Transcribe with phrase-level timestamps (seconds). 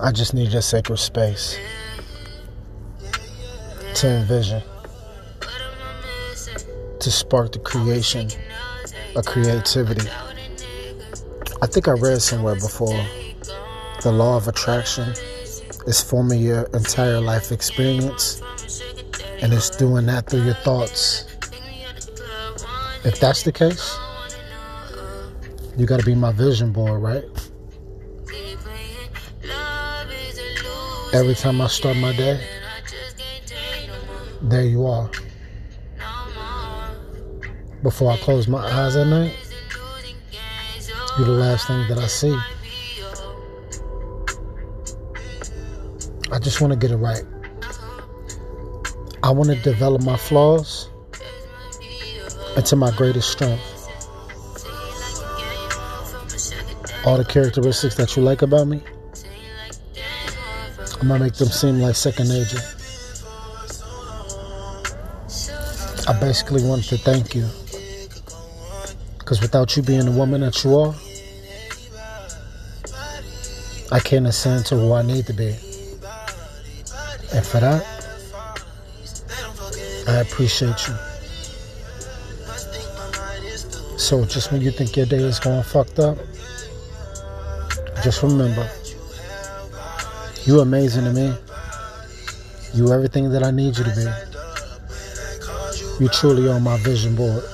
[0.00, 1.58] I just need a sacred space
[3.96, 4.62] to envision,
[7.00, 8.28] to spark the creation
[9.16, 10.08] of creativity.
[11.60, 13.04] I think I read somewhere before
[14.02, 15.12] the law of attraction
[15.88, 18.40] is forming your entire life experience,
[19.42, 21.24] and it's doing that through your thoughts.
[23.04, 23.98] If that's the case,
[25.76, 27.24] you got to be my vision board, right?
[31.10, 32.38] Every time I start my day,
[34.42, 35.10] there you are.
[37.82, 39.34] Before I close my eyes at night,
[41.16, 42.36] you're the last thing that I see.
[46.30, 47.24] I just want to get it right.
[49.22, 50.90] I want to develop my flaws
[52.54, 53.62] into my greatest strength.
[57.06, 58.82] All the characteristics that you like about me,
[61.00, 62.60] I'm gonna make them seem like second nature.
[66.08, 67.46] I basically wanted to thank you.
[69.18, 70.94] Because without you being the woman that you are,
[73.92, 75.50] I can't ascend to who I need to be.
[77.32, 77.84] And for that,
[80.08, 80.94] I appreciate you.
[83.98, 86.16] So just when you think your day is going fucked up,
[88.02, 88.66] just remember,
[90.48, 91.34] you amazing to me.
[92.72, 94.06] You everything that I need you to be.
[96.02, 97.44] You truly are my vision board.